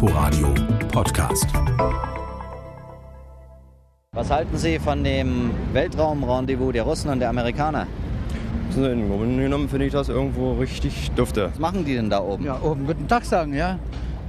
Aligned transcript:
Inforadio 0.00 0.54
Podcast. 0.92 1.48
Was 4.12 4.30
halten 4.30 4.56
Sie 4.56 4.78
von 4.78 5.02
dem 5.02 5.50
Weltraumrendezvous 5.72 6.72
der 6.72 6.84
Russen 6.84 7.10
und 7.10 7.18
der 7.18 7.28
Amerikaner? 7.30 7.88
Also 8.68 8.86
Im 8.86 9.08
Grunde 9.08 9.42
genommen 9.42 9.68
finde 9.68 9.86
ich 9.86 9.92
das 9.92 10.08
irgendwo 10.08 10.52
richtig 10.52 11.10
dufte. 11.16 11.50
Was 11.50 11.58
machen 11.58 11.84
die 11.84 11.96
denn 11.96 12.08
da 12.08 12.20
oben? 12.20 12.44
Ja, 12.44 12.60
oben 12.62 12.86
guten 12.86 13.08
Tag 13.08 13.24
sagen, 13.24 13.54
ja. 13.54 13.80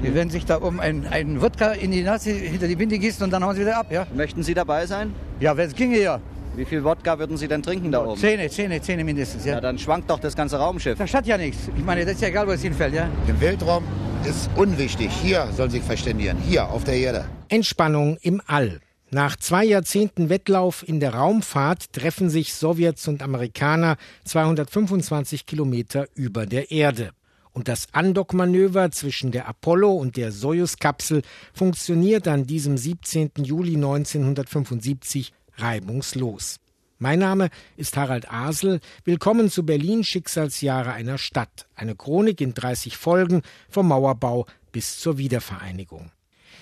Die 0.02 0.12
werden 0.16 0.32
sich 0.32 0.44
da 0.44 0.60
oben 0.60 0.80
einen, 0.80 1.05
einen 1.05 1.40
Wodka 1.40 1.74
in 1.74 1.92
die 1.92 2.02
Nase 2.02 2.32
hinter 2.32 2.68
die 2.68 2.80
Winde 2.80 2.98
gießen 2.98 3.24
und 3.24 3.30
dann 3.30 3.44
hauen 3.44 3.54
sie 3.54 3.62
wieder 3.62 3.78
ab, 3.78 3.92
ja. 3.92 4.08
Möchten 4.16 4.42
Sie 4.42 4.56
dabei 4.56 4.88
sein? 4.88 5.14
Ja, 5.40 5.56
wenn 5.56 5.68
es 5.68 5.76
ginge, 5.76 6.00
ja. 6.00 6.20
Wie 6.56 6.66
viel 6.66 6.84
Wodka 6.84 7.20
würden 7.20 7.38
Sie 7.38 7.48
denn 7.48 7.62
trinken 7.62 7.92
da 7.92 8.04
oben? 8.04 8.20
Zähne, 8.20 8.50
Zähne, 8.50 8.82
Zähne 8.82 9.04
mindestens, 9.04 9.46
ja. 9.46 9.54
Ja, 9.54 9.62
dann 9.62 9.78
schwankt 9.78 10.10
doch 10.10 10.20
das 10.20 10.36
ganze 10.36 10.58
Raumschiff. 10.58 10.98
Da 10.98 11.06
statt 11.06 11.28
ja 11.28 11.38
nichts. 11.38 11.70
Ich 11.78 11.86
meine, 11.86 12.06
das 12.06 12.14
ist 12.14 12.22
ja 12.24 12.30
egal, 12.30 12.48
wo 12.48 12.52
es 12.54 12.64
hinfällt, 12.64 12.96
ja. 12.96 13.08
Im 13.28 13.40
Weltraum 13.40 13.84
ist 14.26 14.50
unwichtig. 14.56 15.10
Hier 15.22 15.48
soll 15.56 15.70
sich 15.70 15.84
verständigen. 15.84 16.38
Hier 16.38 16.70
auf 16.70 16.84
der 16.84 16.96
Erde. 16.96 17.26
Entspannung 17.48 18.18
im 18.22 18.41
All. 18.46 18.80
Nach 19.12 19.36
zwei 19.36 19.66
Jahrzehnten 19.66 20.30
Wettlauf 20.30 20.88
in 20.88 21.00
der 21.00 21.16
Raumfahrt 21.16 21.94
treffen 21.94 22.30
sich 22.30 22.54
Sowjets 22.54 23.08
und 23.08 23.24
Amerikaner 23.24 23.98
225 24.26 25.46
Kilometer 25.46 26.08
über 26.13 26.46
der 26.46 26.70
Erde. 26.70 27.12
Und 27.52 27.68
das 27.68 27.88
Andockmanöver 27.91 28.91
zwischen 28.91 29.32
der 29.32 29.48
Apollo 29.48 29.91
und 29.94 30.16
der 30.16 30.32
Soyuz-Kapsel 30.32 31.24
funktioniert 31.54 32.27
an 32.27 32.46
diesem 32.46 32.77
17. 32.77 33.32
Juli 33.38 33.76
1975 33.76 35.34
reibungslos. 35.58 36.60
Mein 37.02 37.20
Name 37.20 37.49
ist 37.77 37.95
Harald 37.95 38.30
Asel. 38.30 38.81
Willkommen 39.05 39.49
zu 39.49 39.66
Berlin 39.66 40.03
Schicksalsjahre 40.03 40.91
einer 40.91 41.17
Stadt. 41.17 41.70
Eine 41.73 41.95
Chronik 41.95 42.41
in 42.41 42.53
30 42.53 42.98
Folgen 42.98 43.41
vom 43.70 43.88
Mauerbau 43.88 44.45
bis 44.73 44.99
zur 44.99 45.17
Wiedervereinigung. 45.17 46.12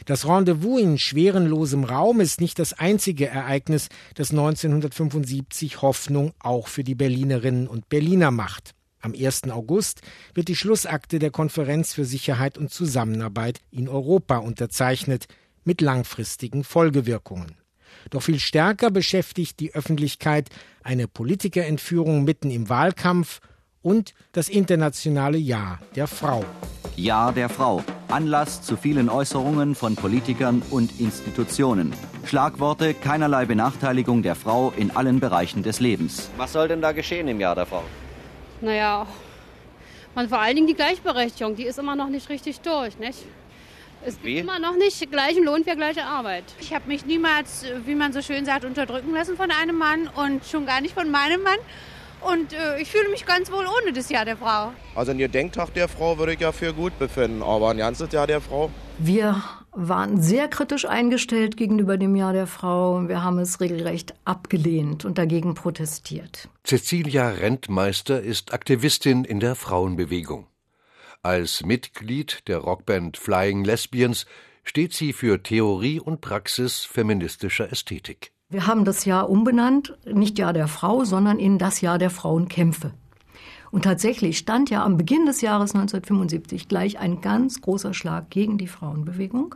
Das 0.06 0.28
Rendezvous 0.28 0.80
in 0.80 1.00
schwerenlosem 1.00 1.86
Raum 1.86 2.20
ist 2.20 2.40
nicht 2.40 2.60
das 2.60 2.74
einzige 2.74 3.26
Ereignis, 3.26 3.90
das 4.14 4.30
1975 4.30 5.82
Hoffnung 5.82 6.34
auch 6.38 6.68
für 6.68 6.84
die 6.84 6.94
Berlinerinnen 6.94 7.68
und 7.68 7.90
Berliner 7.90 8.30
macht. 8.30 8.76
Am 9.02 9.16
1. 9.16 9.46
August 9.50 10.02
wird 10.36 10.50
die 10.50 10.56
Schlussakte 10.56 11.18
der 11.18 11.32
Konferenz 11.32 11.96
für 11.96 12.06
Sicherheit 12.06 12.60
und 12.60 12.70
Zusammenarbeit 12.70 13.60
in 13.72 13.90
Europa 13.90 14.38
unterzeichnet, 14.38 15.26
mit 15.64 15.82
langfristigen 15.82 16.64
Folgewirkungen. 16.64 17.56
Doch 18.10 18.22
viel 18.22 18.40
stärker 18.40 18.92
beschäftigt 18.92 19.60
die 19.60 19.74
Öffentlichkeit 19.74 20.50
eine 20.84 21.08
Politikerentführung 21.08 22.24
mitten 22.24 22.50
im 22.50 22.70
Wahlkampf 22.70 23.40
und 23.82 24.14
das 24.32 24.50
internationale 24.50 25.38
Jahr 25.38 25.80
der 25.96 26.08
Frau. 26.08 26.44
Jahr 26.96 27.32
der 27.32 27.50
Frau. 27.50 27.84
Anlass 28.10 28.62
zu 28.62 28.76
vielen 28.76 29.10
Äußerungen 29.10 29.76
von 29.76 29.96
Politikern 29.96 30.62
und 30.72 31.00
Institutionen. 31.00 31.94
Schlagworte 32.26 32.94
keinerlei 32.94 33.46
Benachteiligung 33.46 34.24
der 34.24 34.36
Frau 34.36 34.74
in 34.76 34.92
allen 34.92 35.20
Bereichen 35.20 35.64
des 35.64 35.80
Lebens. 35.80 36.30
Was 36.38 36.54
soll 36.54 36.68
denn 36.68 36.82
da 36.82 36.92
geschehen 36.92 37.28
im 37.28 37.40
Jahr 37.40 37.56
der 37.56 37.66
Frau? 37.66 37.84
Naja, 38.62 39.06
man 40.16 40.30
vor 40.30 40.40
allen 40.40 40.56
Dingen 40.56 40.68
die 40.68 40.74
Gleichberechtigung, 40.74 41.56
die 41.56 41.66
ist 41.66 41.78
immer 41.78 41.96
noch 41.96 42.10
nicht 42.10 42.30
richtig 42.30 42.62
durch, 42.62 42.98
nicht? 42.98 43.20
Es 44.06 44.16
gibt 44.16 44.26
Wie? 44.26 44.38
immer 44.40 44.60
noch 44.60 44.76
nicht 44.76 45.12
gleichen 45.12 45.44
Lohn 45.44 45.64
für 45.64 45.76
gleiche 45.76 46.04
Arbeit. 46.04 46.44
Ich 46.60 46.74
habe 46.74 46.88
mich 46.88 47.06
niemals, 47.06 47.66
wie 47.86 47.96
man 47.96 48.14
so 48.14 48.22
schön 48.22 48.46
sagt, 48.46 48.66
unterdrücken 48.66 49.14
lassen 49.14 49.36
von 49.36 49.52
einem 49.52 49.78
Mann 49.78 50.10
und 50.16 50.46
schon 50.46 50.66
gar 50.66 50.82
nicht 50.82 50.94
von 50.94 51.12
meinem 51.12 51.44
Mann. 51.44 51.58
Und 52.22 52.54
äh, 52.54 52.82
ich 52.82 52.90
fühle 52.90 53.10
mich 53.10 53.26
ganz 53.26 53.52
wohl 53.52 53.66
ohne 53.66 53.94
das 53.94 54.10
Jahr 54.10 54.26
der 54.26 54.38
Frau. 54.38 54.72
Also 54.96 55.12
einen 55.12 55.20
Gedenktag 55.20 55.74
der 55.74 55.88
Frau 55.88 56.18
würde 56.18 56.34
ich 56.34 56.40
ja 56.40 56.52
für 56.52 56.74
gut 56.74 56.98
befinden, 56.98 57.44
aber 57.44 57.70
ein 57.70 57.78
ganzes 57.78 58.12
Jahr 58.12 58.28
der 58.28 58.42
Frau. 58.42 58.72
Wir 58.98 59.44
waren 59.72 60.20
sehr 60.22 60.48
kritisch 60.48 60.86
eingestellt 60.86 61.56
gegenüber 61.56 61.98
dem 61.98 62.16
Jahr 62.16 62.34
der 62.34 62.48
Frau. 62.48 63.08
Wir 63.08 63.24
haben 63.24 63.38
es 63.38 63.62
regelrecht 63.62 64.16
abgelehnt 64.26 65.06
und 65.06 65.20
dagegen 65.20 65.54
protestiert. 65.54 66.50
Cecilia 66.66 67.30
Rentmeister 67.30 68.22
ist 68.22 68.54
Aktivistin 68.54 69.24
in 69.24 69.40
der 69.40 69.54
Frauenbewegung. 69.54 70.48
Als 71.24 71.66
Mitglied 71.66 72.48
der 72.48 72.60
Rockband 72.60 73.18
Flying 73.18 73.64
Lesbians 73.64 74.26
steht 74.64 74.94
sie 74.94 75.14
für 75.14 75.42
Theorie 75.42 76.00
und 76.00 76.22
Praxis 76.22 76.86
feministischer 76.86 77.72
Ästhetik. 77.72 78.32
Wir 78.50 78.68
haben 78.68 78.86
das 78.86 79.06
Jahr 79.06 79.30
umbenannt, 79.30 79.98
nicht 80.06 80.40
Jahr 80.40 80.54
der 80.54 80.68
Frau, 80.68 81.04
sondern 81.04 81.40
in 81.40 81.58
das 81.58 81.82
Jahr 81.82 81.98
der 81.98 82.10
Frauenkämpfe. 82.10 82.94
Und 83.72 83.84
tatsächlich 83.84 84.38
stand 84.38 84.70
ja 84.70 84.86
am 84.86 84.98
Beginn 84.98 85.26
des 85.26 85.42
Jahres 85.42 85.76
1975 85.76 86.68
gleich 86.68 87.00
ein 87.00 87.20
ganz 87.20 87.62
großer 87.62 87.94
Schlag 87.94 88.30
gegen 88.30 88.58
die 88.58 88.68
Frauenbewegung, 88.68 89.56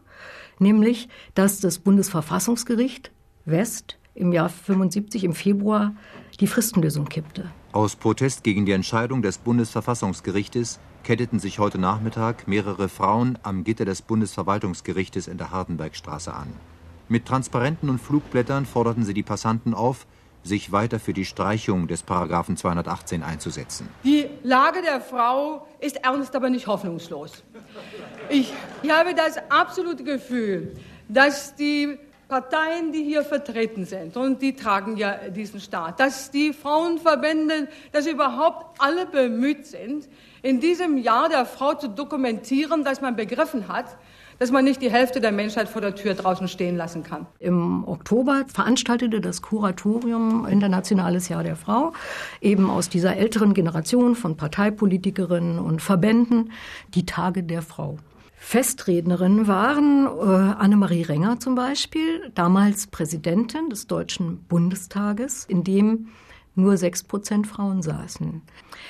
nämlich 0.59 1.07
dass 1.35 1.61
das 1.61 1.79
Bundesverfassungsgericht 1.79 3.11
West 3.45 3.97
im 4.13 4.33
Jahr 4.33 4.49
75 4.49 5.23
im 5.23 5.33
Februar 5.33 5.95
die 6.39 6.47
Fristenlösung 6.47 7.05
kippte. 7.05 7.49
Aus 7.71 7.95
Protest 7.95 8.43
gegen 8.43 8.65
die 8.65 8.73
Entscheidung 8.73 9.21
des 9.21 9.37
Bundesverfassungsgerichtes 9.37 10.79
ketteten 11.03 11.39
sich 11.39 11.59
heute 11.59 11.77
Nachmittag 11.77 12.47
mehrere 12.47 12.89
Frauen 12.89 13.37
am 13.43 13.63
Gitter 13.63 13.85
des 13.85 14.01
Bundesverwaltungsgerichtes 14.01 15.27
in 15.27 15.37
der 15.37 15.51
Hardenbergstraße 15.51 16.33
an. 16.33 16.53
Mit 17.07 17.25
Transparenten 17.25 17.89
und 17.89 17.99
Flugblättern 17.99 18.65
forderten 18.65 19.03
sie 19.03 19.13
die 19.13 19.23
Passanten 19.23 19.73
auf, 19.73 20.05
sich 20.43 20.71
weiter 20.71 20.99
für 20.99 21.13
die 21.13 21.25
Streichung 21.25 21.87
des 21.87 22.03
Paragraphen 22.03 22.57
218 22.57 23.23
einzusetzen. 23.23 23.89
Die 24.03 24.27
Lage 24.43 24.81
der 24.81 25.01
Frau 25.01 25.67
ist 25.79 25.97
ernst, 25.97 26.35
aber 26.35 26.49
nicht 26.49 26.67
hoffnungslos. 26.67 27.43
Ich, 28.29 28.51
ich 28.81 28.91
habe 28.91 29.13
das 29.13 29.37
absolute 29.49 30.03
Gefühl, 30.03 30.75
dass 31.09 31.55
die 31.55 31.99
Parteien, 32.31 32.93
die 32.93 33.03
hier 33.03 33.25
vertreten 33.25 33.83
sind, 33.83 34.15
und 34.15 34.41
die 34.41 34.55
tragen 34.55 34.95
ja 34.95 35.17
diesen 35.35 35.59
Staat, 35.59 35.99
dass 35.99 36.31
die 36.31 36.53
Frauenverbände, 36.53 37.67
dass 37.91 38.07
überhaupt 38.07 38.79
alle 38.79 39.05
bemüht 39.05 39.65
sind, 39.65 40.07
in 40.41 40.61
diesem 40.61 40.97
Jahr 40.97 41.27
der 41.27 41.45
Frau 41.45 41.73
zu 41.73 41.89
dokumentieren, 41.89 42.85
dass 42.85 43.01
man 43.01 43.17
begriffen 43.17 43.67
hat, 43.67 43.97
dass 44.39 44.49
man 44.49 44.63
nicht 44.63 44.81
die 44.81 44.89
Hälfte 44.89 45.19
der 45.19 45.33
Menschheit 45.33 45.67
vor 45.67 45.81
der 45.81 45.93
Tür 45.93 46.13
draußen 46.13 46.47
stehen 46.47 46.77
lassen 46.77 47.03
kann. 47.03 47.27
Im 47.39 47.85
Oktober 47.85 48.45
veranstaltete 48.47 49.19
das 49.19 49.41
Kuratorium 49.41 50.45
Internationales 50.45 51.27
Jahr 51.27 51.43
der 51.43 51.57
Frau 51.57 51.91
eben 52.39 52.69
aus 52.69 52.87
dieser 52.87 53.17
älteren 53.17 53.53
Generation 53.53 54.15
von 54.15 54.37
Parteipolitikerinnen 54.37 55.59
und 55.59 55.81
Verbänden 55.81 56.53
die 56.93 57.05
Tage 57.05 57.43
der 57.43 57.61
Frau. 57.61 57.97
Festrednerinnen 58.43 59.47
waren 59.47 60.07
äh, 60.07 60.09
Annemarie 60.59 61.03
Renger 61.03 61.39
zum 61.39 61.53
Beispiel, 61.53 62.31
damals 62.33 62.87
Präsidentin 62.87 63.69
des 63.69 63.85
Deutschen 63.85 64.43
Bundestages, 64.45 65.45
in 65.45 65.63
dem 65.63 66.07
nur 66.55 66.75
sechs 66.75 67.03
Prozent 67.03 67.45
Frauen 67.45 67.83
saßen. 67.83 68.41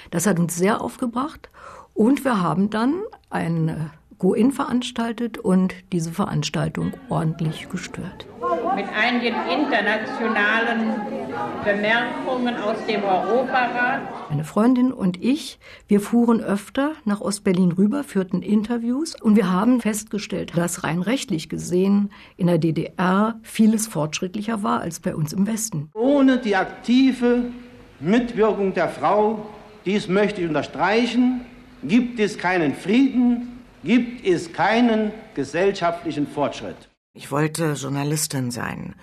Das 0.10 0.26
hat 0.26 0.40
uns 0.40 0.56
sehr 0.56 0.82
aufgebracht 0.82 1.50
und 1.94 2.24
wir 2.24 2.42
haben 2.42 2.70
dann 2.70 3.02
eine 3.30 3.92
Go-In 4.18 4.54
veranstaltet 4.54 5.38
und 5.38 5.76
diese 5.92 6.12
Veranstaltung 6.12 6.94
ordentlich 7.10 7.68
gestört. 7.70 8.26
Mit 8.74 8.88
einigen 8.98 9.36
internationalen 9.50 11.21
Bemerkungen 11.64 12.58
aus 12.58 12.78
dem 12.88 13.04
Europarat. 13.04 14.30
Meine 14.30 14.44
Freundin 14.44 14.92
und 14.92 15.24
ich, 15.24 15.60
wir 15.88 16.02
fuhren 16.02 16.42
öfter 16.42 16.94
nach 17.06 17.22
Ostberlin 17.22 17.72
rüber, 17.72 18.04
führten 18.04 18.42
Interviews 18.42 19.20
und 19.20 19.36
wir 19.36 19.52
haben 19.52 19.82
festgestellt, 19.82 20.54
dass 20.56 20.84
rein 20.84 21.02
rechtlich 21.02 21.50
gesehen 21.50 22.12
in 22.38 22.48
der 22.48 22.58
DDR 22.58 23.40
vieles 23.44 23.88
fortschrittlicher 23.88 24.64
war 24.64 24.82
als 24.82 25.00
bei 25.00 25.16
uns 25.16 25.34
im 25.34 25.46
Westen. 25.48 25.90
Ohne 25.94 26.38
die 26.38 26.56
aktive 26.56 27.46
Mitwirkung 28.00 28.74
der 28.74 28.90
Frau, 28.90 29.46
dies 29.86 30.08
möchte 30.08 30.42
ich 30.42 30.48
unterstreichen, 30.48 31.42
gibt 31.84 32.20
es 32.20 32.38
keinen 32.38 32.74
Frieden, 32.74 33.60
gibt 33.84 34.26
es 34.26 34.54
keinen 34.54 35.12
gesellschaftlichen 35.36 36.28
Fortschritt. 36.28 36.90
Ich 37.14 37.32
wollte 37.32 37.74
Journalistin 37.74 38.52
sein 38.52 38.96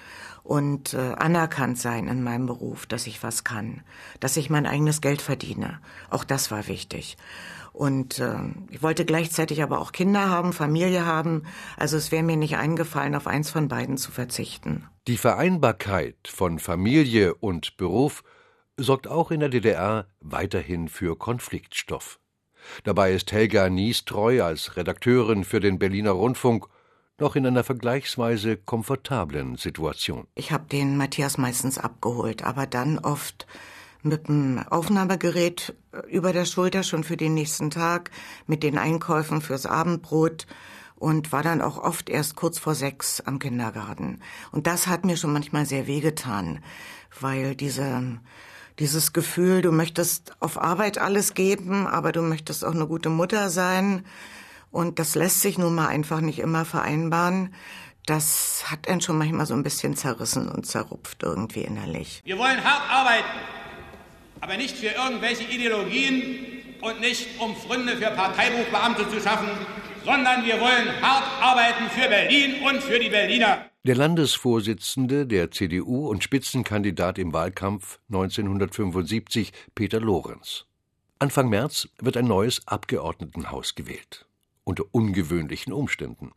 und 0.48 0.94
äh, 0.94 1.12
anerkannt 1.18 1.78
sein 1.78 2.08
in 2.08 2.22
meinem 2.22 2.46
Beruf, 2.46 2.86
dass 2.86 3.06
ich 3.06 3.22
was 3.22 3.44
kann, 3.44 3.82
dass 4.18 4.38
ich 4.38 4.48
mein 4.48 4.64
eigenes 4.64 5.02
Geld 5.02 5.20
verdiene. 5.20 5.78
Auch 6.08 6.24
das 6.24 6.50
war 6.50 6.68
wichtig. 6.68 7.18
Und 7.74 8.18
äh, 8.18 8.38
ich 8.70 8.82
wollte 8.82 9.04
gleichzeitig 9.04 9.62
aber 9.62 9.78
auch 9.78 9.92
Kinder 9.92 10.30
haben, 10.30 10.54
Familie 10.54 11.04
haben. 11.04 11.42
Also 11.76 11.98
es 11.98 12.12
wäre 12.12 12.22
mir 12.22 12.38
nicht 12.38 12.56
eingefallen, 12.56 13.14
auf 13.14 13.26
eins 13.26 13.50
von 13.50 13.68
beiden 13.68 13.98
zu 13.98 14.10
verzichten. 14.10 14.88
Die 15.06 15.18
Vereinbarkeit 15.18 16.16
von 16.26 16.58
Familie 16.58 17.34
und 17.34 17.76
Beruf 17.76 18.24
sorgt 18.78 19.06
auch 19.06 19.30
in 19.30 19.40
der 19.40 19.50
DDR 19.50 20.06
weiterhin 20.20 20.88
für 20.88 21.18
Konfliktstoff. 21.18 22.20
Dabei 22.84 23.12
ist 23.12 23.32
Helga 23.32 23.68
Niestreu 23.68 24.42
als 24.42 24.78
Redakteurin 24.78 25.44
für 25.44 25.60
den 25.60 25.78
Berliner 25.78 26.12
Rundfunk 26.12 26.68
noch 27.18 27.36
in 27.36 27.46
einer 27.46 27.64
vergleichsweise 27.64 28.56
komfortablen 28.56 29.56
Situation. 29.56 30.26
Ich 30.34 30.52
habe 30.52 30.66
den 30.66 30.96
Matthias 30.96 31.36
meistens 31.36 31.78
abgeholt, 31.78 32.44
aber 32.44 32.66
dann 32.66 32.98
oft 32.98 33.46
mit 34.02 34.28
dem 34.28 34.60
Aufnahmegerät 34.70 35.74
über 36.08 36.32
der 36.32 36.44
Schulter 36.44 36.84
schon 36.84 37.02
für 37.02 37.16
den 37.16 37.34
nächsten 37.34 37.70
Tag, 37.70 38.10
mit 38.46 38.62
den 38.62 38.78
Einkäufen 38.78 39.40
fürs 39.40 39.66
Abendbrot 39.66 40.46
und 40.94 41.32
war 41.32 41.42
dann 41.42 41.60
auch 41.60 41.78
oft 41.78 42.08
erst 42.08 42.36
kurz 42.36 42.58
vor 42.58 42.74
sechs 42.74 43.20
am 43.20 43.38
Kindergarten. 43.38 44.20
Und 44.52 44.66
das 44.66 44.86
hat 44.86 45.04
mir 45.04 45.16
schon 45.16 45.32
manchmal 45.32 45.66
sehr 45.66 45.86
wehgetan, 45.86 46.60
weil 47.20 47.56
diese, 47.56 48.20
dieses 48.78 49.12
Gefühl, 49.12 49.62
du 49.62 49.72
möchtest 49.72 50.36
auf 50.40 50.60
Arbeit 50.60 50.98
alles 50.98 51.34
geben, 51.34 51.86
aber 51.86 52.12
du 52.12 52.22
möchtest 52.22 52.64
auch 52.64 52.74
eine 52.74 52.86
gute 52.86 53.10
Mutter 53.10 53.50
sein. 53.50 54.04
Und 54.70 54.98
das 54.98 55.14
lässt 55.14 55.40
sich 55.40 55.58
nun 55.58 55.74
mal 55.74 55.88
einfach 55.88 56.20
nicht 56.20 56.38
immer 56.38 56.64
vereinbaren. 56.64 57.54
Das 58.06 58.64
hat 58.66 58.88
einen 58.88 59.00
schon 59.00 59.18
manchmal 59.18 59.46
so 59.46 59.54
ein 59.54 59.62
bisschen 59.62 59.96
zerrissen 59.96 60.48
und 60.48 60.66
zerrupft 60.66 61.22
irgendwie 61.22 61.60
innerlich. 61.62 62.22
Wir 62.24 62.38
wollen 62.38 62.62
hart 62.62 62.90
arbeiten, 62.90 63.28
aber 64.40 64.56
nicht 64.56 64.76
für 64.76 64.86
irgendwelche 64.86 65.44
Ideologien 65.44 66.46
und 66.80 67.00
nicht 67.00 67.40
um 67.40 67.54
Fründe 67.56 67.96
für 67.96 68.10
Parteibuchbeamte 68.10 69.08
zu 69.10 69.20
schaffen, 69.20 69.48
sondern 70.04 70.44
wir 70.44 70.60
wollen 70.60 71.02
hart 71.02 71.42
arbeiten 71.42 71.90
für 71.90 72.08
Berlin 72.08 72.62
und 72.62 72.82
für 72.82 72.98
die 72.98 73.10
Berliner. 73.10 73.66
Der 73.84 73.94
Landesvorsitzende 73.94 75.26
der 75.26 75.50
CDU 75.50 76.08
und 76.08 76.22
Spitzenkandidat 76.22 77.18
im 77.18 77.32
Wahlkampf 77.32 77.98
1975, 78.08 79.52
Peter 79.74 80.00
Lorenz. 80.00 80.66
Anfang 81.18 81.48
März 81.48 81.88
wird 81.98 82.16
ein 82.16 82.26
neues 82.26 82.66
Abgeordnetenhaus 82.66 83.74
gewählt. 83.74 84.27
Unter 84.68 84.84
ungewöhnlichen 84.92 85.72
Umständen. 85.72 86.32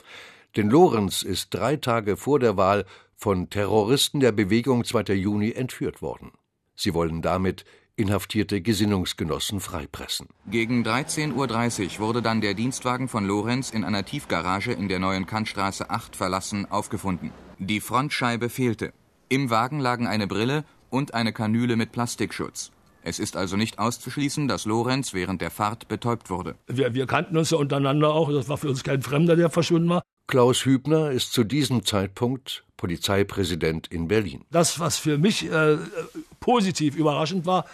Denn 0.56 0.70
Lorenz 0.70 1.22
ist 1.22 1.54
drei 1.54 1.76
Tage 1.76 2.16
vor 2.16 2.40
der 2.40 2.56
Wahl 2.56 2.86
von 3.18 3.50
Terroristen 3.50 4.22
der 4.22 4.32
Bewegung 4.32 4.86
2. 4.86 5.16
Juni 5.16 5.52
entführt 5.52 6.02
worden. 6.02 6.32
Sie 6.74 6.94
wollen 6.94 7.22
damit 7.22 7.66
inhaftierte 7.98 8.62
Gesinnungsgenossen 8.62 9.60
freipressen. 9.60 10.30
Gegen 10.50 10.86
13.30 10.86 12.00
Uhr 12.00 12.00
wurde 12.00 12.22
dann 12.22 12.40
der 12.40 12.54
Dienstwagen 12.54 13.10
von 13.10 13.26
Lorenz 13.26 13.70
in 13.70 13.84
einer 13.84 14.06
Tiefgarage 14.06 14.72
in 14.72 14.88
der 14.88 15.00
neuen 15.00 15.26
Kantstraße 15.26 15.90
8 15.90 16.16
verlassen 16.16 16.72
aufgefunden. 16.72 17.32
Die 17.60 17.82
Frontscheibe 17.82 18.48
fehlte. 18.48 18.94
Im 19.28 19.50
Wagen 19.50 19.82
lagen 19.82 20.08
eine 20.08 20.28
Brille 20.28 20.64
und 20.90 21.14
eine 21.14 21.34
Kanüle 21.34 21.76
mit 21.76 21.92
Plastikschutz. 21.92 22.72
Es 23.04 23.20
ist 23.20 23.36
also 23.36 23.58
nicht 23.58 23.80
auszuschließen, 23.80 24.48
dass 24.48 24.66
Lorenz 24.66 25.14
während 25.14 25.42
der 25.42 25.52
Fahrt 25.52 25.88
betäubt 25.88 26.30
wurde. 26.30 26.56
Wir, 26.68 26.94
wir 26.94 27.08
kannten 27.08 27.38
uns 27.38 27.52
ja 27.52 27.58
untereinander 27.58 28.14
auch. 28.14 28.32
Das 28.32 28.50
war 28.50 28.58
für 28.58 28.70
uns 28.70 28.84
kein 28.84 29.02
Fremder, 29.02 29.36
der 29.36 29.50
verschwunden 29.50 29.90
war. 29.90 30.02
Klaus 30.28 30.66
Hübner 30.66 31.12
ist 31.12 31.34
zu 31.34 31.44
diesem 31.44 31.84
Zeitpunkt 31.84 32.64
Polizeipräsident 32.78 33.88
in 33.88 34.08
Berlin. 34.08 34.46
Das, 34.50 34.80
was 34.80 34.98
für 34.98 35.18
mich 35.18 35.52
äh, 35.52 35.78
positiv 36.40 36.96
überraschend 36.96 37.46
war, 37.46 37.66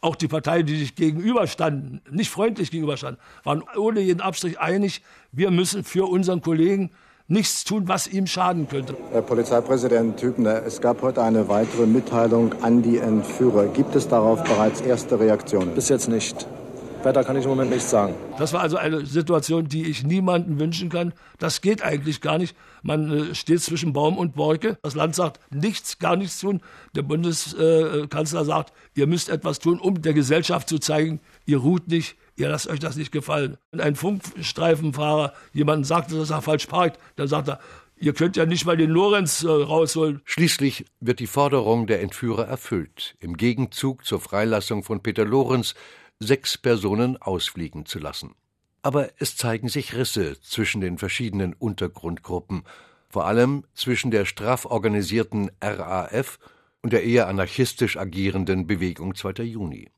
auch 0.00 0.16
die 0.16 0.28
Parteien, 0.28 0.66
die 0.66 0.76
sich 0.76 0.94
gegenüberstanden, 0.94 2.00
nicht 2.10 2.30
freundlich 2.30 2.70
gegenüberstanden, 2.70 3.20
waren 3.42 3.62
ohne 3.76 4.00
jeden 4.00 4.20
Abstrich 4.20 4.58
einig, 4.58 5.02
wir 5.32 5.50
müssen 5.50 5.84
für 5.84 6.08
unseren 6.08 6.40
Kollegen 6.40 6.90
nichts 7.28 7.64
tun, 7.64 7.88
was 7.88 8.06
ihm 8.06 8.26
schaden 8.26 8.68
könnte. 8.68 8.96
Herr 9.12 9.22
Polizeipräsident 9.22 10.20
Hübner, 10.20 10.62
es 10.66 10.80
gab 10.80 11.02
heute 11.02 11.22
eine 11.22 11.48
weitere 11.48 11.86
Mitteilung 11.86 12.54
an 12.62 12.82
die 12.82 12.98
Entführer. 12.98 13.66
Gibt 13.66 13.94
es 13.94 14.08
darauf 14.08 14.42
bereits 14.44 14.80
erste 14.80 15.18
Reaktionen? 15.18 15.74
Bis 15.74 15.88
jetzt 15.88 16.08
nicht. 16.08 16.46
Weiter 17.04 17.22
kann 17.22 17.36
ich 17.36 17.44
im 17.44 17.50
Moment 17.50 17.70
nichts 17.70 17.90
sagen. 17.90 18.14
Das 18.38 18.54
war 18.54 18.62
also 18.62 18.78
eine 18.78 19.04
Situation, 19.04 19.68
die 19.68 19.84
ich 19.84 20.04
niemandem 20.04 20.58
wünschen 20.58 20.88
kann. 20.88 21.12
Das 21.38 21.60
geht 21.60 21.82
eigentlich 21.82 22.22
gar 22.22 22.38
nicht. 22.38 22.56
Man 22.82 23.30
äh, 23.30 23.34
steht 23.34 23.60
zwischen 23.60 23.92
Baum 23.92 24.16
und 24.16 24.34
Borke. 24.34 24.78
Das 24.82 24.94
Land 24.94 25.14
sagt 25.14 25.38
nichts, 25.50 25.98
gar 25.98 26.16
nichts 26.16 26.40
tun. 26.40 26.62
Der 26.96 27.02
Bundeskanzler 27.02 28.40
äh, 28.40 28.44
sagt, 28.44 28.72
ihr 28.94 29.06
müsst 29.06 29.28
etwas 29.28 29.58
tun, 29.58 29.78
um 29.80 30.00
der 30.00 30.14
Gesellschaft 30.14 30.68
zu 30.68 30.78
zeigen, 30.78 31.20
ihr 31.44 31.58
ruht 31.58 31.88
nicht, 31.88 32.16
ihr 32.36 32.48
lasst 32.48 32.68
euch 32.68 32.80
das 32.80 32.96
nicht 32.96 33.12
gefallen. 33.12 33.56
Wenn 33.70 33.80
ein 33.80 33.96
Funkstreifenfahrer 33.96 35.32
jemanden 35.52 35.84
sagt, 35.84 36.12
dass 36.12 36.30
er 36.30 36.42
falsch 36.42 36.66
parkt, 36.66 36.98
dann 37.16 37.28
sagt 37.28 37.48
er, 37.48 37.60
Ihr 37.96 38.12
könnt 38.12 38.36
ja 38.36 38.44
nicht 38.44 38.66
mal 38.66 38.76
den 38.76 38.90
Lorenz 38.90 39.44
äh, 39.44 39.48
rausholen. 39.48 40.20
Schließlich 40.24 40.84
wird 41.00 41.20
die 41.20 41.28
Forderung 41.28 41.86
der 41.86 42.02
Entführer 42.02 42.46
erfüllt. 42.46 43.16
Im 43.20 43.36
Gegenzug 43.36 44.04
zur 44.04 44.20
Freilassung 44.20 44.82
von 44.82 45.00
Peter 45.00 45.24
Lorenz 45.24 45.74
sechs 46.18 46.58
Personen 46.58 47.16
ausfliegen 47.16 47.86
zu 47.86 47.98
lassen. 48.00 48.34
Aber 48.82 49.08
es 49.18 49.36
zeigen 49.36 49.68
sich 49.68 49.94
Risse 49.94 50.40
zwischen 50.40 50.80
den 50.80 50.98
verschiedenen 50.98 51.54
Untergrundgruppen, 51.54 52.64
vor 53.08 53.26
allem 53.26 53.64
zwischen 53.74 54.10
der 54.10 54.24
straff 54.24 54.66
organisierten 54.66 55.50
RAF 55.62 56.38
und 56.82 56.92
der 56.92 57.04
eher 57.04 57.28
anarchistisch 57.28 57.96
agierenden 57.96 58.66
Bewegung 58.66 59.14
2. 59.14 59.44
Juni. 59.44 59.90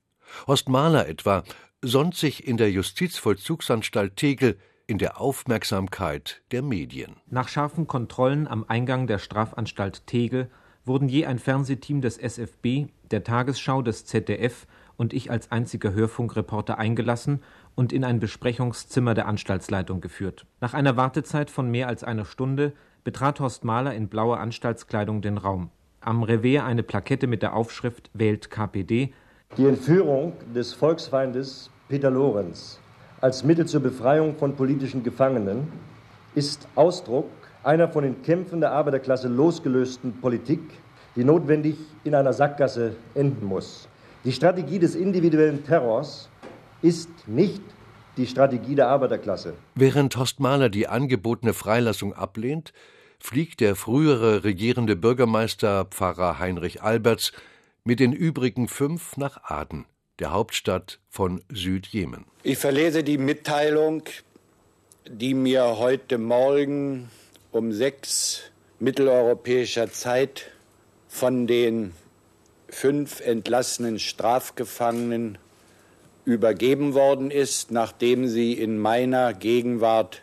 Horst 0.47 0.69
Mahler 0.69 1.09
etwa 1.09 1.43
sonnt 1.83 2.15
sich 2.15 2.47
in 2.47 2.57
der 2.57 2.71
Justizvollzugsanstalt 2.71 4.17
Tegel 4.17 4.59
in 4.87 4.99
der 4.99 5.21
Aufmerksamkeit 5.21 6.43
der 6.53 6.63
Medien. 6.63 7.17
Nach 7.27 7.49
scharfen 7.49 7.87
Kontrollen 7.87 8.47
am 8.47 8.65
Eingang 8.69 9.07
der 9.07 9.19
Strafanstalt 9.19 10.07
Tegel 10.07 10.51
wurden 10.85 11.09
je 11.09 11.27
ein 11.27 11.39
Fernsehteam 11.39 12.01
des 12.01 12.19
SFB, 12.19 12.87
der 13.11 13.25
Tagesschau 13.25 13.83
des 13.83 14.07
ZDF 14.07 14.67
und 14.97 15.13
ich 15.13 15.31
als 15.31 15.51
einziger 15.51 15.93
Hörfunkreporter 15.93 16.79
eingelassen 16.79 17.43
und 17.75 17.93
in 17.93 18.05
ein 18.05 18.21
Besprechungszimmer 18.21 19.15
der 19.15 19.27
Anstaltsleitung 19.27 20.01
geführt. 20.01 20.47
Nach 20.61 20.75
einer 20.75 20.97
Wartezeit 20.97 21.51
von 21.51 21.71
mehr 21.71 21.89
als 21.89 22.05
einer 22.05 22.25
Stunde 22.25 22.73
betrat 23.05 23.41
Horst 23.41 23.65
Mahler 23.65 23.95
in 23.95 24.09
blauer 24.09 24.39
Anstaltskleidung 24.39 25.21
den 25.21 25.39
Raum. 25.39 25.71
Am 26.01 26.23
Revers 26.23 26.65
eine 26.65 26.83
Plakette 26.83 27.27
mit 27.27 27.43
der 27.43 27.55
Aufschrift 27.55 28.11
Wählt 28.15 28.51
KPD. 28.51 29.13
Die 29.57 29.65
Entführung 29.65 30.35
des 30.55 30.75
Volksfeindes 30.75 31.71
Peter 31.89 32.11
Lorenz 32.11 32.79
als 33.23 33.43
Mittel 33.43 33.65
zur 33.67 33.81
Befreiung 33.81 34.37
von 34.37 34.55
politischen 34.55 35.03
Gefangenen 35.03 35.73
ist 36.35 36.69
Ausdruck 36.75 37.31
einer 37.63 37.89
von 37.89 38.05
den 38.05 38.21
Kämpfen 38.21 38.61
der 38.61 38.73
Arbeiterklasse 38.73 39.29
losgelösten 39.29 40.21
Politik, 40.21 40.61
die 41.17 41.25
notwendig 41.25 41.77
in 42.05 42.15
einer 42.15 42.35
Sackgasse 42.35 42.97
enden 43.15 43.47
muss. 43.47 43.89
Die 44.25 44.33
Strategie 44.33 44.79
des 44.79 44.95
individuellen 44.95 45.65
Terrors 45.65 46.29
ist 46.83 47.09
nicht 47.27 47.63
die 48.19 48.27
Strategie 48.27 48.75
der 48.75 48.89
Arbeiterklasse. 48.89 49.55
Während 49.75 50.17
Horst 50.19 50.39
Mahler 50.39 50.69
die 50.69 50.87
angebotene 50.87 51.55
Freilassung 51.55 52.13
ablehnt, 52.13 52.75
fliegt 53.19 53.61
der 53.61 53.75
frühere 53.75 54.45
regierende 54.45 54.97
Bürgermeister 54.97 55.87
Pfarrer 55.87 56.39
Heinrich 56.39 56.83
Alberts 56.83 57.33
mit 57.87 58.01
den 58.01 58.13
übrigen 58.13 58.67
fünf 58.67 59.17
nach 59.17 59.45
Aden, 59.45 59.87
der 60.19 60.33
Hauptstadt 60.33 60.99
von 61.09 61.41
Südjemen. 61.49 62.25
Ich 62.43 62.59
verlese 62.59 63.05
die 63.05 63.17
Mitteilung, 63.17 64.03
die 65.09 65.35
mir 65.35 65.79
heute 65.79 66.19
Morgen 66.19 67.09
um 67.53 67.73
sechs 67.73 68.43
mitteleuropäischer 68.81 69.93
Zeit 69.93 70.51
von 71.07 71.47
den 71.47 71.93
fünf 72.69 73.21
entlassenen 73.21 74.01
Strafgefangenen 74.01 75.39
übergeben 76.25 76.95
worden 76.95 77.31
ist, 77.31 77.71
nachdem 77.71 78.27
sie 78.27 78.53
in 78.55 78.79
meiner 78.79 79.33
Gegenwart 79.33 80.23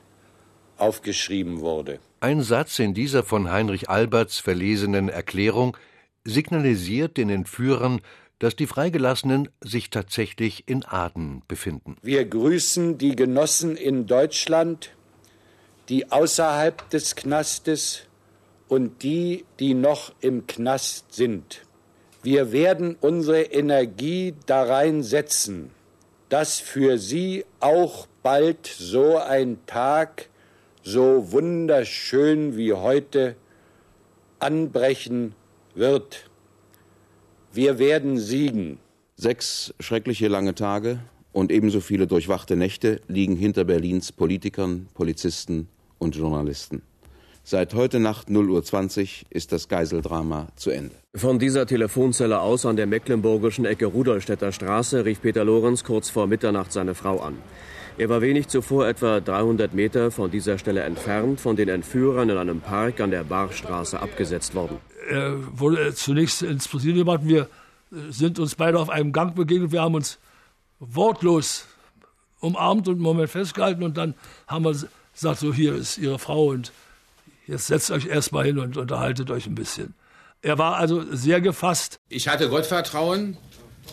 aufgeschrieben 0.78 1.62
wurde. 1.62 2.00
Ein 2.20 2.42
Satz 2.42 2.80
in 2.80 2.94
dieser 2.94 3.24
von 3.24 3.50
Heinrich 3.50 3.90
Alberts 3.90 4.40
verlesenen 4.40 5.08
Erklärung 5.08 5.78
signalisiert 6.26 7.18
den 7.18 7.30
Entführern, 7.30 8.02
dass 8.40 8.56
die 8.56 8.68
Freigelassenen 8.68 9.50
sich 9.62 9.90
tatsächlich 9.90 10.68
in 10.68 10.84
Aden 10.84 11.44
befinden. 11.48 11.96
Wir 12.02 12.26
grüßen 12.26 12.98
die 12.98 13.16
Genossen 13.16 13.78
in 13.78 14.06
Deutschland, 14.06 14.92
die 15.90 16.12
außerhalb 16.12 16.90
des 16.90 17.16
Knastes 17.16 18.04
und 18.68 19.04
die, 19.04 19.46
die 19.60 19.74
noch 19.74 20.14
im 20.20 20.48
Knast 20.48 21.14
sind. 21.14 21.62
Wir 22.22 22.52
werden 22.52 22.98
unsere 23.00 23.42
Energie 23.44 24.34
darein 24.46 25.04
setzen, 25.04 25.72
dass 26.30 26.60
für 26.60 26.98
Sie 26.98 27.46
auch 27.60 28.08
bald 28.24 28.66
so 28.66 29.18
ein 29.18 29.58
Tag, 29.66 30.30
so 30.82 31.32
wunderschön 31.32 32.58
wie 32.58 32.74
heute, 32.74 33.36
anbrechen 34.40 35.36
wird. 35.76 36.30
Wir 37.52 37.80
werden 37.80 38.18
siegen. 38.18 38.80
Sechs 39.16 39.74
schreckliche 39.80 40.28
lange 40.28 40.56
Tage 40.56 41.00
und 41.32 41.52
ebenso 41.52 41.82
viele 41.82 42.08
durchwachte 42.08 42.56
Nächte 42.56 43.02
liegen 43.08 43.36
hinter 43.36 43.64
Berlins 43.64 44.12
Politikern, 44.12 44.88
Polizisten 44.94 45.68
und 45.98 46.16
Journalisten. 46.16 46.82
Seit 47.46 47.74
heute 47.74 48.00
Nacht 48.00 48.30
0.20 48.30 49.02
Uhr 49.02 49.08
ist 49.30 49.52
das 49.52 49.68
Geiseldrama 49.68 50.48
zu 50.56 50.70
Ende. 50.70 50.96
Von 51.14 51.40
dieser 51.40 51.66
Telefonzelle 51.66 52.40
aus 52.40 52.66
an 52.66 52.78
der 52.78 52.88
mecklenburgischen 52.88 53.66
Ecke 53.66 53.86
Rudolstädter 53.86 54.54
Straße 54.54 55.04
rief 55.04 55.22
Peter 55.22 55.44
Lorenz 55.44 55.84
kurz 55.84 56.10
vor 56.10 56.26
Mitternacht 56.28 56.72
seine 56.72 56.96
Frau 56.96 57.20
an. 57.20 57.38
Er 57.98 58.10
war 58.10 58.22
wenig 58.22 58.48
zuvor 58.48 58.88
etwa 58.88 59.20
300 59.20 59.74
Meter 59.74 60.10
von 60.10 60.32
dieser 60.32 60.58
Stelle 60.58 60.82
entfernt, 60.82 61.40
von 61.40 61.56
den 61.56 61.70
Entführern 61.70 62.30
in 62.30 62.38
einem 62.38 62.60
Park 62.60 63.00
an 63.00 63.12
der 63.12 63.24
Barstraße 63.24 64.00
abgesetzt 64.00 64.56
worden. 64.56 64.78
Er 65.10 65.36
wurde 65.60 65.94
zunächst 65.94 66.42
ins 66.42 66.68
Präsidium 66.68 67.06
gebracht. 67.06 67.22
Wir 67.24 67.48
sind 68.10 68.40
uns 68.40 68.56
beide 68.56 68.80
auf 68.80 68.90
einem 68.90 69.12
Gang 69.12 69.36
begegnet. 69.36 69.72
Wir 69.72 69.82
haben 69.82 69.96
uns 69.96 70.18
wortlos 70.80 71.66
umarmt 72.40 72.88
und 72.88 72.96
einen 72.96 73.04
Moment 73.04 73.30
festgehalten 73.30 73.84
und 73.84 73.98
dann 73.98 74.16
haben 74.48 74.66
wir 74.66 74.76
sagt 75.14 75.40
so, 75.40 75.54
hier 75.54 75.76
ist 75.76 75.98
Ihre 75.98 76.18
Frau 76.18 76.48
und 76.48 76.72
jetzt 77.48 77.68
setzt 77.68 77.92
euch 77.92 78.08
erstmal 78.08 78.46
hin 78.46 78.58
und 78.58 78.78
unterhaltet 78.78 79.30
euch 79.30 79.46
ein 79.46 79.56
bisschen. 79.56 79.94
Er 80.42 80.58
war 80.58 80.76
also 80.76 81.04
sehr 81.16 81.40
gefasst. 81.40 82.00
Ich 82.10 82.28
hatte 82.28 82.50
Gottvertrauen, 82.50 83.38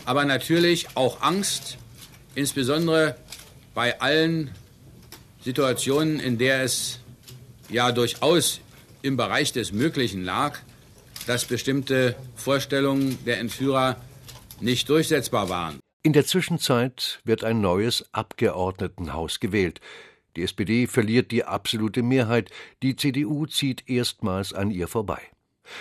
aber 0.05 0.25
natürlich 0.25 0.89
auch 0.95 1.23
Angst, 1.23 1.79
insbesondere 2.35 3.17
bei 3.81 3.99
allen 3.99 4.51
Situationen, 5.43 6.21
in 6.21 6.37
der 6.37 6.65
es 6.65 7.01
ja 7.71 7.93
durchaus 7.93 8.61
im 9.01 9.17
Bereich 9.17 9.55
des 9.55 9.73
Möglichen 9.73 10.23
lag, 10.23 10.59
dass 11.27 11.47
bestimmte 11.47 12.15
Vorstellungen 12.35 13.17
der 13.25 13.39
Entführer 13.39 13.97
nicht 14.61 14.87
durchsetzbar 14.91 15.49
waren. 15.49 15.79
In 16.03 16.13
der 16.13 16.27
Zwischenzeit 16.27 17.21
wird 17.25 17.43
ein 17.43 17.63
neues 17.63 18.05
Abgeordnetenhaus 18.13 19.41
gewählt. 19.41 19.81
Die 20.37 20.43
SPD 20.43 20.87
verliert 20.87 21.31
die 21.31 21.45
absolute 21.45 22.03
Mehrheit, 22.03 22.51
die 22.83 22.97
CDU 22.97 23.47
zieht 23.47 23.89
erstmals 23.89 24.53
an 24.53 24.71
ihr 24.71 24.89
vorbei. 24.89 25.23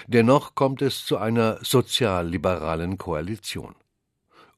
Dennoch 0.07 0.55
kommt 0.55 0.81
es 0.81 1.03
zu 1.05 1.17
einer 1.17 1.59
sozialliberalen 1.65 2.97
Koalition. 2.97 3.75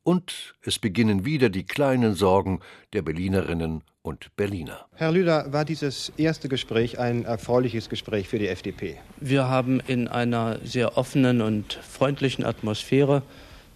Und 0.04 0.56
es 0.64 0.80
beginnen 0.80 1.26
wieder 1.26 1.50
die 1.50 1.64
kleinen 1.64 2.16
Sorgen 2.16 2.60
der 2.94 3.04
Berlinerinnen 3.04 3.84
und 4.02 4.36
Berliner. 4.36 4.88
Herr 4.96 5.12
Lüder, 5.12 5.54
war 5.54 5.64
dieses 5.64 6.12
erste 6.18 6.50
Gespräch 6.50 6.98
ein 6.98 7.24
erfreuliches 7.24 7.88
Gespräch 7.88 8.28
für 8.28 8.40
die 8.40 8.48
FDP? 8.48 8.98
Wir 9.20 9.48
haben 9.48 9.80
in 9.86 10.08
einer 10.08 10.58
sehr 10.64 10.98
offenen 10.98 11.42
und 11.42 11.74
freundlichen 11.74 12.44
Atmosphäre 12.44 13.22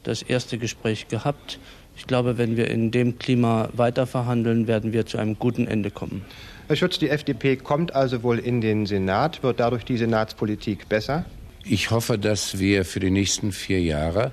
das 0.01 0.23
erste 0.23 0.57
Gespräch 0.57 1.07
gehabt. 1.09 1.59
Ich 1.95 2.07
glaube, 2.07 2.39
wenn 2.39 2.57
wir 2.57 2.69
in 2.69 2.89
dem 2.89 3.19
Klima 3.19 3.69
weiterverhandeln, 3.73 4.67
werden 4.67 4.93
wir 4.93 5.05
zu 5.05 5.19
einem 5.19 5.37
guten 5.37 5.67
Ende 5.67 5.91
kommen. 5.91 6.25
Herr 6.67 6.75
Schutz, 6.75 6.97
die 6.97 7.09
FDP 7.09 7.55
kommt 7.57 7.93
also 7.93 8.23
wohl 8.23 8.39
in 8.39 8.61
den 8.61 8.87
Senat. 8.87 9.43
Wird 9.43 9.59
dadurch 9.59 9.85
die 9.85 9.97
Senatspolitik 9.97 10.89
besser? 10.89 11.25
Ich 11.63 11.91
hoffe, 11.91 12.17
dass 12.17 12.57
wir 12.57 12.83
für 12.83 12.99
die 12.99 13.11
nächsten 13.11 13.51
vier 13.51 13.81
Jahre 13.81 14.31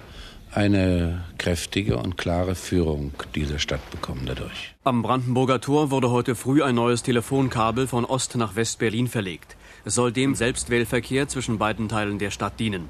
eine 0.54 1.24
kräftige 1.38 1.96
und 1.96 2.18
klare 2.18 2.54
Führung 2.54 3.12
dieser 3.34 3.58
Stadt 3.58 3.90
bekommen 3.90 4.22
dadurch. 4.26 4.74
Am 4.84 5.02
Brandenburger 5.02 5.60
Tor 5.60 5.90
wurde 5.90 6.10
heute 6.10 6.34
früh 6.34 6.62
ein 6.62 6.74
neues 6.74 7.02
Telefonkabel 7.02 7.86
von 7.86 8.04
Ost 8.04 8.36
nach 8.36 8.54
West-Berlin 8.54 9.08
verlegt. 9.08 9.56
Es 9.84 9.94
soll 9.94 10.12
dem 10.12 10.34
Selbstwählverkehr 10.34 11.28
zwischen 11.28 11.58
beiden 11.58 11.88
Teilen 11.88 12.18
der 12.18 12.30
Stadt 12.30 12.60
dienen. 12.60 12.88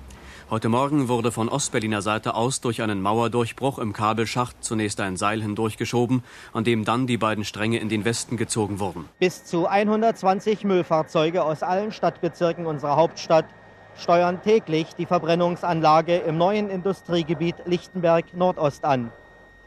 Heute 0.51 0.69
Morgen 0.69 1.09
wurde 1.09 1.33
von 1.33 1.49
Ostberliner 1.49 2.03
Seite 2.03 2.35
aus 2.35 2.61
durch 2.61 2.83
einen 2.83 3.01
Mauerdurchbruch 3.01 3.79
im 3.79 3.95
Kabelschacht 3.95 4.63
zunächst 4.63 5.01
ein 5.01 5.17
Seil 5.17 5.41
hindurchgeschoben, 5.41 6.23
an 6.53 6.65
dem 6.65 6.85
dann 6.85 7.07
die 7.07 7.17
beiden 7.17 7.47
Stränge 7.47 7.79
in 7.79 7.89
den 7.89 8.05
Westen 8.05 8.37
gezogen 8.37 8.79
wurden. 8.79 9.07
Bis 9.19 9.45
zu 9.45 9.67
120 9.67 10.65
Müllfahrzeuge 10.65 11.43
aus 11.43 11.63
allen 11.63 11.91
Stadtbezirken 11.91 12.67
unserer 12.67 12.97
Hauptstadt 12.97 13.47
steuern 13.97 14.43
täglich 14.43 14.95
die 14.97 15.07
Verbrennungsanlage 15.07 16.17
im 16.17 16.39
neuen 16.39 16.71
Industriegebiet 16.71 17.57
Lichtenberg 17.67 18.35
Nordost 18.35 18.85
an. 18.85 19.13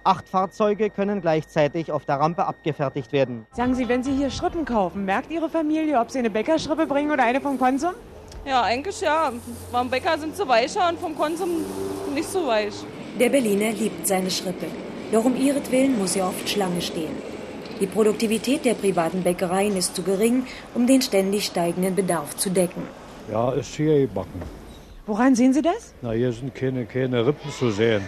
Acht 0.03 0.29
Fahrzeuge 0.29 0.89
können 0.89 1.21
gleichzeitig 1.21 1.91
auf 1.91 2.05
der 2.05 2.19
Rampe 2.19 2.45
abgefertigt 2.45 3.11
werden. 3.11 3.47
Sagen 3.53 3.73
Sie, 3.73 3.89
wenn 3.89 4.03
Sie 4.03 4.13
hier 4.13 4.29
Schrippen 4.29 4.65
kaufen, 4.65 5.05
merkt 5.05 5.31
Ihre 5.31 5.49
Familie, 5.49 5.99
ob 5.99 6.11
Sie 6.11 6.19
eine 6.19 6.29
Bäckerschrippe 6.29 6.85
bringen 6.85 7.11
oder 7.11 7.23
eine 7.23 7.41
vom 7.41 7.57
Konsum? 7.57 7.93
Ja, 8.45 8.61
eigentlich 8.61 9.01
ja. 9.01 9.31
Beim 9.71 9.89
Bäcker 9.89 10.19
sind 10.19 10.37
sie 10.37 10.47
weicher 10.47 10.87
und 10.89 10.99
vom 10.99 11.15
Konsum 11.15 11.49
nicht 12.13 12.29
so 12.29 12.45
weich. 12.45 12.75
Der 13.19 13.29
Berliner 13.29 13.71
liebt 13.71 14.05
seine 14.05 14.29
Schrippe. 14.29 14.67
Doch 15.11 15.25
um 15.25 15.35
ihretwillen 15.35 15.97
muss 15.97 16.15
er 16.15 16.27
oft 16.27 16.47
Schlange 16.47 16.81
stehen. 16.81 17.15
Die 17.79 17.87
Produktivität 17.87 18.63
der 18.63 18.75
privaten 18.75 19.23
Bäckereien 19.23 19.75
ist 19.75 19.95
zu 19.95 20.03
gering, 20.03 20.45
um 20.75 20.85
den 20.85 21.01
ständig 21.01 21.45
steigenden 21.45 21.95
Bedarf 21.95 22.37
zu 22.37 22.51
decken. 22.51 22.83
Ja, 23.31 23.51
ist 23.51 23.73
hier 23.75 23.99
gebacken. 24.01 24.41
Woran 25.05 25.35
sehen 25.35 25.53
Sie 25.53 25.61
das? 25.61 25.93
Na, 26.01 26.11
hier 26.11 26.31
sind 26.31 26.53
keine, 26.55 26.85
keine 26.85 27.25
Rippen 27.25 27.51
zu 27.51 27.69
sehen. 27.71 28.01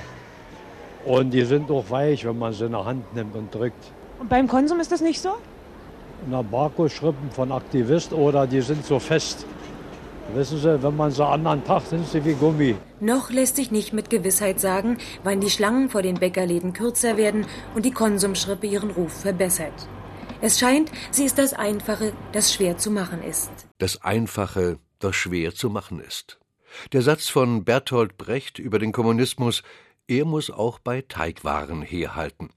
Und 1.06 1.32
die 1.32 1.44
sind 1.44 1.70
auch 1.72 1.90
weich, 1.90 2.26
wenn 2.26 2.38
man 2.38 2.54
sie 2.54 2.66
in 2.66 2.72
der 2.72 2.86
Hand 2.86 3.16
nimmt 3.16 3.36
und 3.36 3.54
drückt. 3.54 3.92
Und 4.20 4.30
beim 4.30 4.48
Konsum 4.48 4.80
ist 4.80 4.92
das 4.92 5.02
nicht 5.02 5.22
so? 5.22 5.30
Na, 6.30 6.42
Barco-Schrippen 6.42 7.32
von 7.32 7.52
Aktivist 7.52 8.14
oder 8.14 8.48
die 8.48 8.62
sind 8.62 8.84
so 8.84 9.00
fest. 9.00 9.46
Wissen 10.34 10.58
Sie, 10.58 10.84
wenn 10.84 10.96
man 10.98 11.12
sie 11.12 11.26
an 11.26 11.46
den 11.46 11.64
Tag 11.64 11.84
sind 11.84 12.06
sie 12.06 12.24
wie 12.26 12.34
Gummi. 12.34 12.76
Noch 13.00 13.30
lässt 13.30 13.56
sich 13.56 13.72
nicht 13.72 13.94
mit 13.94 14.10
Gewissheit 14.10 14.60
sagen, 14.60 14.98
wann 15.24 15.40
die 15.40 15.50
Schlangen 15.50 15.90
vor 15.90 16.02
den 16.02 16.16
Bäckerläden 16.16 16.74
kürzer 16.74 17.16
werden 17.16 17.46
und 17.76 17.86
die 17.86 17.92
Konsumschrippe 17.92 18.68
ihren 18.68 18.92
Ruf 18.92 19.14
verbessert. 19.22 19.88
Es 20.42 20.60
scheint, 20.60 20.92
sie 21.12 21.24
ist 21.24 21.38
das 21.38 21.54
Einfache, 21.54 22.12
das 22.34 22.54
schwer 22.54 22.78
zu 22.78 22.92
machen 22.92 23.24
ist. 23.24 23.50
Das 23.78 24.04
Einfache, 24.04 24.80
das 25.00 25.16
schwer 25.16 25.54
zu 25.54 25.70
machen 25.70 26.00
ist. 26.00 26.40
Der 26.92 27.02
Satz 27.02 27.30
von 27.30 27.64
Bertolt 27.64 28.18
Brecht 28.18 28.60
über 28.60 28.80
den 28.80 28.92
Kommunismus, 28.92 29.64
er 30.08 30.26
muss 30.26 30.50
auch 30.50 30.80
bei 30.80 31.02
Teigwaren 31.02 31.82
herhalten. 31.82 32.50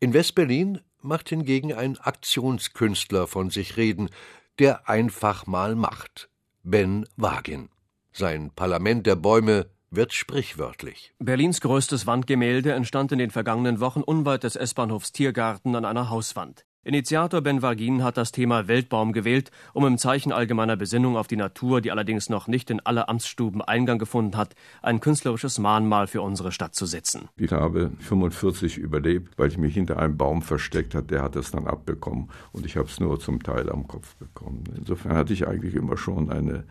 In 0.00 0.12
Westberlin 0.12 0.80
macht 1.00 1.28
hingegen 1.28 1.72
ein 1.72 1.98
Aktionskünstler 1.98 3.26
von 3.26 3.50
sich 3.50 3.76
reden, 3.76 4.10
der 4.58 4.88
einfach 4.88 5.46
mal 5.46 5.74
macht. 5.74 6.28
Ben 6.62 7.06
Wagin. 7.16 7.68
Sein 8.12 8.50
Parlament 8.50 9.06
der 9.06 9.16
Bäume 9.16 9.66
wird 9.90 10.12
sprichwörtlich. 10.12 11.12
Berlins 11.18 11.60
größtes 11.60 12.06
Wandgemälde 12.06 12.72
entstand 12.72 13.12
in 13.12 13.18
den 13.18 13.30
vergangenen 13.30 13.80
Wochen 13.80 14.02
unweit 14.02 14.42
des 14.42 14.56
S-Bahnhofs 14.56 15.12
Tiergarten 15.12 15.76
an 15.76 15.84
einer 15.84 16.10
Hauswand. 16.10 16.64
Initiator 16.86 17.40
Ben 17.40 17.62
Wagin 17.62 18.04
hat 18.04 18.16
das 18.16 18.30
Thema 18.30 18.68
Weltbaum 18.68 19.12
gewählt, 19.12 19.50
um 19.72 19.84
im 19.84 19.98
Zeichen 19.98 20.30
allgemeiner 20.30 20.76
Besinnung 20.76 21.16
auf 21.16 21.26
die 21.26 21.34
Natur, 21.34 21.80
die 21.80 21.90
allerdings 21.90 22.28
noch 22.28 22.46
nicht 22.46 22.70
in 22.70 22.78
alle 22.78 23.08
Amtsstuben 23.08 23.60
Eingang 23.60 23.98
gefunden 23.98 24.36
hat, 24.36 24.54
ein 24.82 25.00
künstlerisches 25.00 25.58
Mahnmal 25.58 26.06
für 26.06 26.22
unsere 26.22 26.52
Stadt 26.52 26.76
zu 26.76 26.86
setzen. 26.86 27.28
Ich 27.38 27.50
habe 27.50 27.90
45 27.98 28.78
überlebt, 28.78 29.36
weil 29.36 29.48
ich 29.48 29.58
mich 29.58 29.74
hinter 29.74 29.98
einem 29.98 30.16
Baum 30.16 30.42
versteckt 30.42 30.94
hat. 30.94 31.10
Der 31.10 31.22
hat 31.22 31.34
es 31.34 31.50
dann 31.50 31.66
abbekommen 31.66 32.28
und 32.52 32.64
ich 32.64 32.76
habe 32.76 32.86
es 32.86 33.00
nur 33.00 33.18
zum 33.18 33.42
Teil 33.42 33.68
am 33.68 33.88
Kopf 33.88 34.14
bekommen. 34.14 34.62
Insofern 34.76 35.16
hatte 35.16 35.32
ich 35.32 35.48
eigentlich 35.48 35.74
immer 35.74 35.96
schon 35.96 36.30
eine 36.30 36.62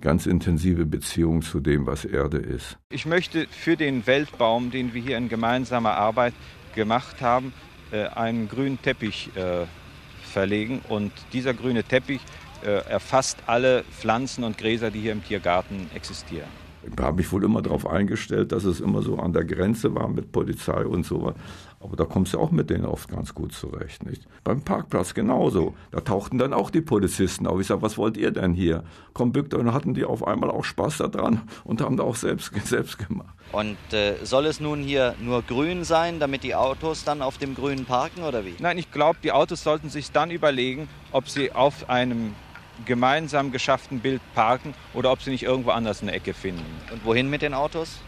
ganz 0.00 0.24
intensive 0.24 0.86
Beziehung 0.86 1.42
zu 1.42 1.60
dem, 1.60 1.84
was 1.84 2.06
Erde 2.06 2.38
ist. 2.38 2.78
Ich 2.88 3.04
möchte 3.04 3.46
für 3.50 3.76
den 3.76 4.06
Weltbaum, 4.06 4.70
den 4.70 4.94
wir 4.94 5.02
hier 5.02 5.18
in 5.18 5.28
gemeinsamer 5.28 5.96
Arbeit 5.96 6.32
gemacht 6.74 7.20
haben, 7.20 7.52
einen 8.02 8.48
grünen 8.48 8.80
Teppich 8.80 9.30
äh, 9.36 9.66
verlegen. 10.22 10.80
Und 10.88 11.12
dieser 11.32 11.54
grüne 11.54 11.84
Teppich 11.84 12.20
äh, 12.64 12.70
erfasst 12.88 13.38
alle 13.46 13.84
Pflanzen 13.84 14.44
und 14.44 14.58
Gräser, 14.58 14.90
die 14.90 15.00
hier 15.00 15.12
im 15.12 15.24
Tiergarten 15.24 15.90
existieren. 15.94 16.63
Ich 16.86 17.02
habe 17.02 17.16
mich 17.16 17.30
wohl 17.32 17.44
immer 17.44 17.62
darauf 17.62 17.86
eingestellt, 17.86 18.52
dass 18.52 18.64
es 18.64 18.80
immer 18.80 19.02
so 19.02 19.18
an 19.18 19.32
der 19.32 19.44
Grenze 19.44 19.94
war 19.94 20.08
mit 20.08 20.32
Polizei 20.32 20.84
und 20.86 21.04
so. 21.04 21.34
Aber 21.80 21.96
da 21.96 22.04
kommst 22.04 22.32
du 22.32 22.38
auch 22.38 22.50
mit 22.50 22.70
denen 22.70 22.86
oft 22.86 23.10
ganz 23.10 23.34
gut 23.34 23.52
zurecht, 23.52 24.06
nicht? 24.06 24.26
Beim 24.42 24.62
Parkplatz 24.62 25.12
genauso. 25.12 25.74
Da 25.90 26.00
tauchten 26.00 26.38
dann 26.38 26.54
auch 26.54 26.70
die 26.70 26.80
Polizisten 26.80 27.46
auf. 27.46 27.60
Ich 27.60 27.66
sage, 27.66 27.82
was 27.82 27.98
wollt 27.98 28.16
ihr 28.16 28.30
denn 28.30 28.54
hier? 28.54 28.84
Komm, 29.12 29.32
bückt 29.32 29.52
und 29.52 29.72
hatten 29.72 29.92
die 29.92 30.04
auf 30.04 30.26
einmal 30.26 30.50
auch 30.50 30.64
Spaß 30.64 30.98
daran 30.98 31.42
und 31.62 31.82
haben 31.82 31.98
da 31.98 32.04
auch 32.04 32.16
selbst, 32.16 32.52
selbst 32.64 33.06
gemacht. 33.06 33.34
Und 33.52 33.76
äh, 33.92 34.14
soll 34.22 34.46
es 34.46 34.60
nun 34.60 34.80
hier 34.80 35.14
nur 35.22 35.42
grün 35.42 35.84
sein, 35.84 36.20
damit 36.20 36.42
die 36.42 36.54
Autos 36.54 37.04
dann 37.04 37.20
auf 37.20 37.36
dem 37.36 37.54
Grünen 37.54 37.84
parken 37.84 38.22
oder 38.22 38.44
wie? 38.46 38.54
Nein, 38.58 38.78
ich 38.78 38.90
glaube, 38.90 39.18
die 39.22 39.32
Autos 39.32 39.62
sollten 39.62 39.90
sich 39.90 40.10
dann 40.10 40.30
überlegen, 40.30 40.88
ob 41.12 41.28
sie 41.28 41.52
auf 41.52 41.90
einem 41.90 42.34
gemeinsam 42.84 43.52
geschafften 43.52 44.00
Bild 44.00 44.20
parken 44.34 44.74
oder 44.94 45.12
ob 45.12 45.22
sie 45.22 45.30
nicht 45.30 45.44
irgendwo 45.44 45.70
anders 45.70 46.02
eine 46.02 46.12
Ecke 46.12 46.34
finden. 46.34 46.64
Und 46.92 47.04
wohin 47.04 47.30
mit 47.30 47.42
den 47.42 47.54
Autos? 47.54 47.98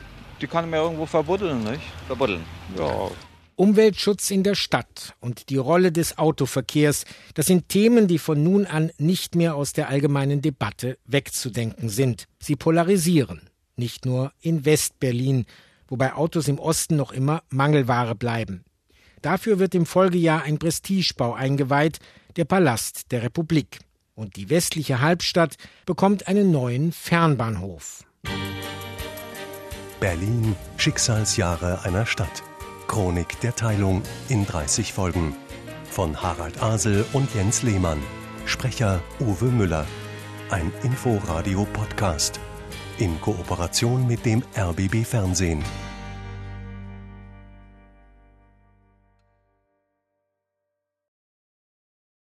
Die 0.40 0.46
kann 0.46 0.68
man 0.68 0.78
ja 0.78 0.84
irgendwo 0.84 1.06
verbuddeln, 1.06 1.64
nicht? 1.64 1.82
Verbuddeln? 2.06 2.44
Ja. 2.76 3.10
Umweltschutz 3.54 4.30
in 4.30 4.42
der 4.42 4.54
Stadt 4.54 5.14
und 5.20 5.48
die 5.48 5.56
Rolle 5.56 5.90
des 5.90 6.18
Autoverkehrs, 6.18 7.06
das 7.32 7.46
sind 7.46 7.70
Themen, 7.70 8.06
die 8.06 8.18
von 8.18 8.42
nun 8.42 8.66
an 8.66 8.90
nicht 8.98 9.34
mehr 9.34 9.54
aus 9.54 9.72
der 9.72 9.88
allgemeinen 9.88 10.42
Debatte 10.42 10.98
wegzudenken 11.06 11.88
sind. 11.88 12.26
Sie 12.38 12.54
polarisieren, 12.54 13.48
nicht 13.76 14.04
nur 14.04 14.32
in 14.42 14.66
Westberlin, 14.66 15.46
wobei 15.88 16.12
Autos 16.12 16.48
im 16.48 16.58
Osten 16.58 16.96
noch 16.96 17.12
immer 17.12 17.44
Mangelware 17.48 18.14
bleiben. 18.14 18.62
Dafür 19.22 19.58
wird 19.58 19.74
im 19.74 19.86
Folgejahr 19.86 20.42
ein 20.42 20.58
Prestigebau 20.58 21.32
eingeweiht, 21.32 21.98
der 22.36 22.44
Palast 22.44 23.10
der 23.10 23.22
Republik. 23.22 23.78
Und 24.16 24.36
die 24.36 24.48
westliche 24.48 25.02
Halbstadt 25.02 25.56
bekommt 25.84 26.26
einen 26.26 26.50
neuen 26.50 26.90
Fernbahnhof. 26.90 28.04
Berlin 30.00 30.56
Schicksalsjahre 30.78 31.84
einer 31.84 32.06
Stadt. 32.06 32.42
Chronik 32.88 33.38
der 33.40 33.54
Teilung 33.54 34.02
in 34.30 34.46
30 34.46 34.94
Folgen. 34.94 35.36
Von 35.90 36.22
Harald 36.22 36.62
Asel 36.62 37.04
und 37.12 37.34
Jens 37.34 37.62
Lehmann. 37.62 38.02
Sprecher 38.46 39.02
Uwe 39.20 39.46
Müller. 39.46 39.86
Ein 40.48 40.72
Inforadio-Podcast. 40.82 42.40
In 42.96 43.20
Kooperation 43.20 44.06
mit 44.06 44.24
dem 44.24 44.42
RBB 44.56 45.04
Fernsehen. 45.04 45.62